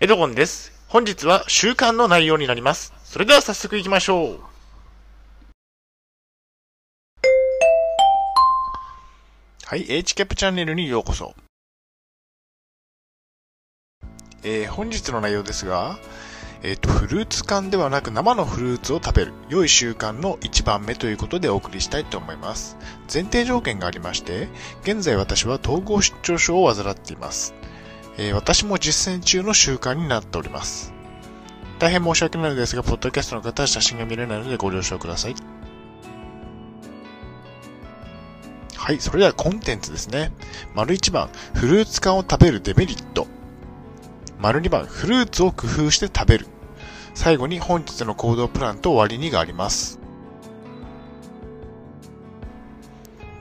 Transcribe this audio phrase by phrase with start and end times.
[0.00, 0.70] エドゴンです。
[0.86, 2.92] 本日は週間の内容になります。
[3.02, 4.40] それでは早速行きましょう。
[9.64, 11.34] はい、H キャップチャンネルにようこそ。
[14.44, 15.98] えー、本日の内容ですが、
[16.62, 22.76] えっ、と、フルーツ缶ではなく生のフルーツを食べる良い習慣の1番目ということでお送りしたいと思います。
[23.12, 24.46] 前提条件がありまして、
[24.82, 27.52] 現在私は統合失調症を患っています。
[28.18, 30.92] えー私も実践中の習慣になっております。
[31.78, 35.36] 大変申し訳ないのですが、ポッドキャストの方は写真が見れないのでご了承ください。
[38.74, 40.32] はい、それではコンテンツですね。
[40.74, 43.28] 丸1番、フルーツ缶を食べるデメリット。
[44.40, 46.48] 丸2番、フルーツを工夫して食べる。
[47.14, 50.00] 最後に本日の行動プランと終わりにがあります。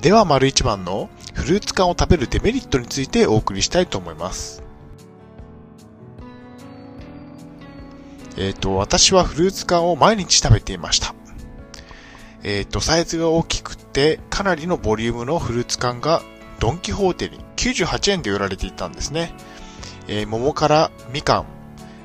[0.00, 4.62] では、丸1番のフルーツ缶を食べるデメリットについてお送りしたいと思います。
[8.36, 11.14] えっ、と、私はフルーツ缶を毎日食べていました。
[12.42, 16.22] えっ、と、サイズが大きくて、かなりのボリュームのフルーツ缶が
[16.60, 19.34] ドンキホーテに98円で売られていたんですね。
[20.08, 21.46] えー桃からみかん、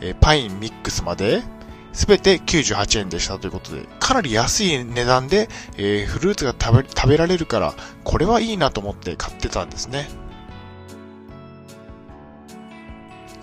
[0.00, 1.42] えーパインミックスまで、
[1.94, 10.08] すべて98円でしたということで、かなり安い値段で、えーフルーツが食べ食べられるから、これはいいなと思って買ってたんですね。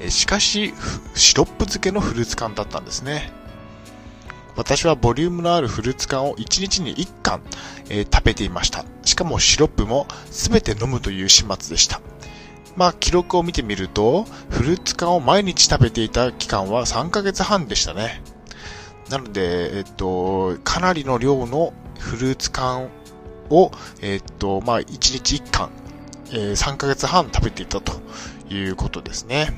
[0.09, 0.73] しかし、
[1.16, 3.31] シロップ漬けのフルーツ缶だったんですね。
[4.58, 7.41] 私はボリュームのあるフルーツ缶を1日に1缶、
[7.89, 8.83] えー食べていました。
[9.03, 12.02] しかもシロップも全て飲むという始末でした。
[12.75, 18.21] まあ、記録を見てみると、フルーツ缶を毎日食べていた期間は3ヶ月半でしたね。
[19.09, 22.89] なので、えっと、かなりの量のフルーツ缶
[23.49, 23.71] を、
[24.02, 25.69] えっと、まあ、1日1缶、
[26.31, 27.93] えー3ヶ月半食べていたと
[28.49, 29.53] いうことですね。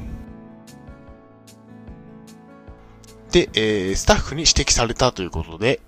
[3.31, 5.79] で、えースタッフに指摘されたということで、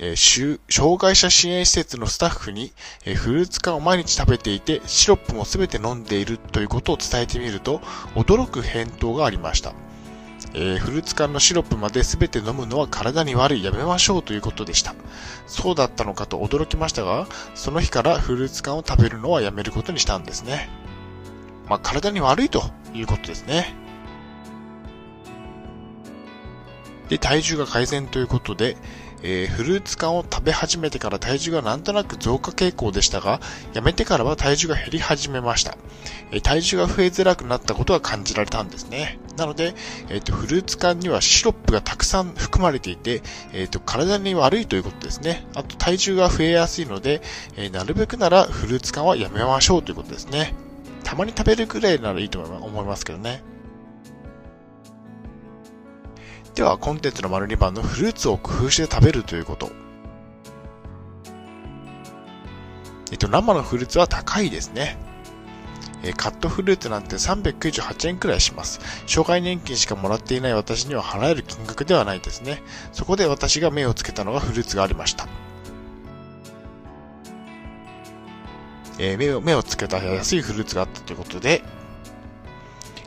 [0.00, 2.72] えー障害者支援施設のスタッフに、
[3.04, 7.80] えーフルーツ缶を毎日食べていて、シロップも全て飲んでいるということを伝えてみると、
[8.14, 9.74] 驚く返答がありました。
[10.54, 14.94] えーフルーツ缶のシロップまで全て飲むのは体に悪い、やめましょうということでした。
[15.46, 20.68] そうだったのかと驚きましたが、その日からフルーツ缶を食べるのはやめることにしたんですね。
[21.68, 23.74] まあ、体に悪いということですね。
[27.08, 28.76] で、体重が改善ということで、
[29.22, 33.40] えーフルーツ缶を食べ始めてから体重がなんとなく増加傾向でしたが、
[33.72, 35.78] やめてからは体重が減り始めました。
[36.30, 39.18] えー体重が増えづらくなったことが感じられたんですね。
[39.36, 39.74] なので、
[40.08, 43.22] えっ、と、フルーツ缶にはシロップがたくさん含まれていて、
[43.52, 45.46] えっ、と、体に悪いということですね。
[45.54, 47.22] あと、体重が増えやすいので、
[47.56, 50.54] えーなるべくならフルーツ缶はやめましょうということですね。
[51.04, 53.42] たまに食べるくらいならいいと思いま思いますけどね。
[56.54, 59.70] では、コンテンツの丸2番のフルーツを工夫して食べるということ。
[63.10, 64.98] えっと、生のフルーツは高いですね。
[66.04, 68.80] えカットフルーツなんて398円くらいします。
[69.06, 72.62] 障害年金しかもらっていない私には払える金額ではないですね。
[72.92, 75.28] そこで私が目をつけたのがフルーツがありました。
[78.98, 81.62] えー目を、目をつけた安いフルーツがあったということで、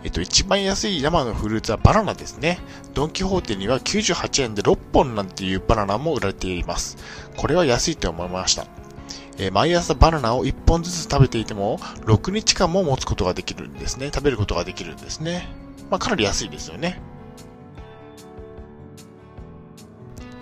[0.03, 2.59] えっと、一番安い生のフルーツはバナナですね。
[2.93, 6.97] ドンキホーテには98円で6本なんていうバナナも売られています。
[7.35, 8.84] これは安いと思いました。
[9.37, 14.11] えー毎朝バナナを1本ずつ食べていても、6日間も持つことができるんですね。
[14.13, 15.47] 食べることができるんですね。
[15.89, 17.01] まあ、かなり安いですよね。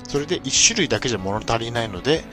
[0.08, 2.24] それで1種類だけじゃ物足りないので、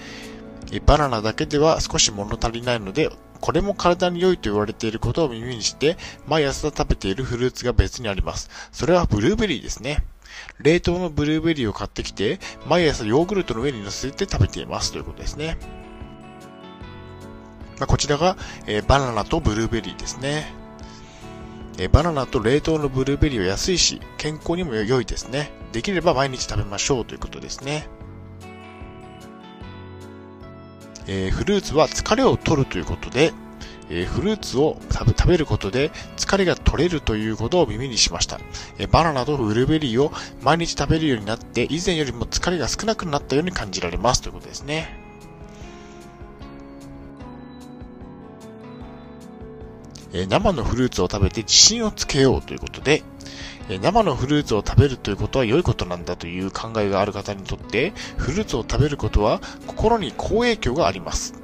[0.71, 3.11] えバナナだけでは少し物足りないので、
[3.41, 5.97] これも体に良いと言われていることを耳にして、
[6.29, 8.51] 毎朝食べているフルーツが別にあります。
[8.71, 10.05] それはブルーベリーですね。
[10.59, 15.57] 冷凍のブルーベリーを買ってきて、毎朝ヨーグルトの上に乗せて食べていますということですね。
[17.81, 18.37] まあ、こちらが、
[18.67, 20.53] えバナナとブルーベリーですね。
[21.79, 25.51] えバナナと冷凍のブルーベリーは安いし、健康にも良いですね。
[25.73, 27.89] できれば毎日食べましょうということですね。
[31.07, 33.33] えーフルーツは疲れを取るということで、
[33.89, 38.41] えフルーツを食べることで疲れが取れるということを耳にしました。
[38.79, 40.13] えバナナとブルーベリーを
[40.43, 45.00] 毎日食べるようになって、以前よりも疲れが少なくなったように感じられますということですね。
[50.13, 53.03] え生のフルーツを食べて自信をつけようということで、
[53.69, 61.41] え生のフルーツを食べるということは良いことなんだという考えがある方にとって、フルーツを食べることは心に好影響があります。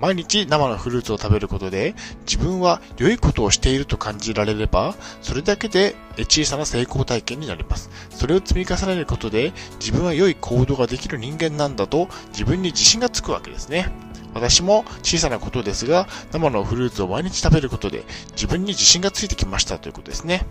[0.00, 7.90] 毎日生のフルーツを食べることで自分は良いことをしていると感じられれば、それだけで小さな成功体験になります。
[8.10, 14.09] それを積み重ねることで自分は良い行動ができる人間なんだと自分に自信がつくわけですね。
[14.34, 20.46] 私も小さなことですが、生のフルーツを毎日食べることで自分に自信がついてきましたということですね。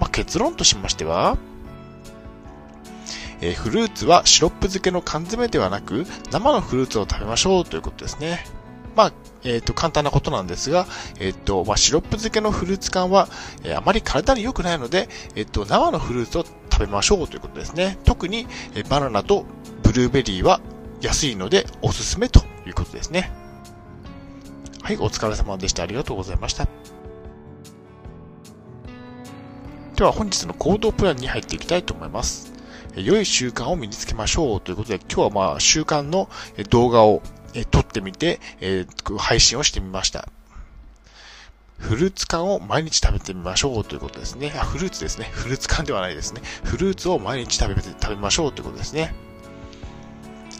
[0.00, 1.38] まあ、結論としましては、
[3.40, 8.44] えー、フルーツはシロップ漬けの缶詰ではなく、生のフルーツを食べましょうということですね。
[8.96, 9.12] まあ、
[9.42, 10.86] えっ、ー、と、簡単なことなんですが、
[11.18, 13.28] えっ、ー、と、まあ、シロップ漬けのフルーツ缶は、
[13.64, 17.98] えー、あまり体に良くないので、えっ、と、生のフルーツを食べましょうということですね。
[18.04, 19.44] 特に、えバナナと
[19.82, 20.60] ブルーベリーは
[21.00, 23.30] 安いのでおすすめとということですね。
[24.82, 25.82] はい、お疲れ様でした。
[25.82, 26.66] ありがとうございました。
[29.94, 32.52] では本日の行動プランに入っていきたいと思います。
[32.96, 36.28] 良い習慣を身につけましょうということで、今日はまあ習慣の
[36.70, 37.22] 動画を
[37.70, 38.40] 撮ってみて、
[39.18, 40.28] 配信をしてみました。
[41.78, 44.52] フルーツ缶を毎日食べてみましょうということですね。
[44.56, 45.28] あ、フルーツですね。
[45.32, 46.40] フルーツ缶ではないですね。
[46.62, 49.14] フルーツを毎日食べて、食べましょうということですね。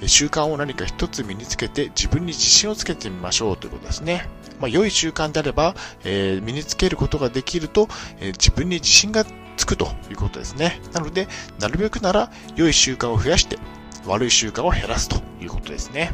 [0.07, 4.29] 習慣を何か一つ身につけて自分に自信をつけてみましょうということですね。
[4.61, 5.75] まあ、良い習慣であれば、
[6.05, 7.89] えー、身につけることができると、
[8.21, 9.25] えー、自分に自信が
[9.57, 10.81] つくということですね。
[10.93, 11.29] なので、
[11.61, 13.59] なるべくなら良い習慣を増やして、
[14.07, 16.13] 悪い習慣を減らすということですね。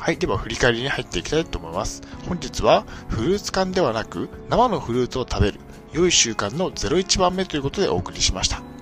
[0.00, 0.18] はい。
[0.18, 2.02] では、振り返りに入っていきたいと思います。
[2.28, 5.60] 本日は、フルーツ缶ではなく、生のフルーツを食べる、
[5.92, 8.73] 良い習慣の01番目ということでお送りしました。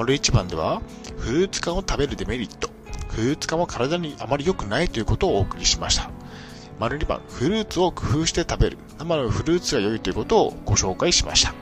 [0.00, 0.80] 丸1番では、
[1.18, 2.70] フルーツ缶を食べるデメリット。
[3.10, 6.10] フルーツ缶は体にあまり良くないということをお送りしました。
[6.78, 8.78] 丸2番、フルーツを工夫して食べる。
[8.98, 11.52] 生のフルーツが良いということをご紹介しました。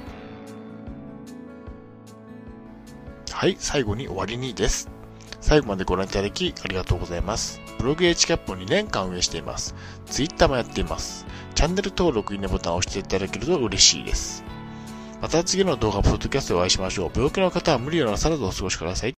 [3.32, 4.88] はい、最後に終わりにです。
[5.40, 7.60] 最後までご覧いただきありがとうございます。
[7.80, 9.74] ブログ h キャップを2年間運営しています。
[10.06, 11.26] Twitter もやっています。
[11.56, 14.44] チャンネル登録、いいねボタンを押していただけると嬉しいです。
[15.20, 17.10] また次の動画、ポッドキャストでお会いしましょう。
[17.14, 19.17] 病気の方は無理をなさらずお過ごしください。